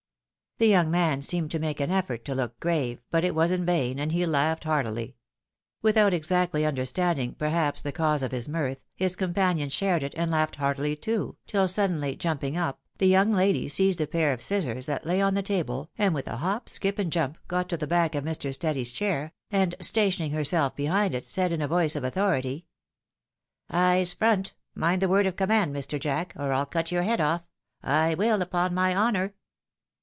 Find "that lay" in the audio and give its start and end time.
14.85-15.19